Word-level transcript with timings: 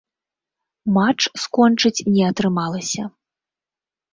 Матч 0.95 1.21
скончыць 1.43 2.05
не 2.15 2.23
атрымалася. 2.31 3.03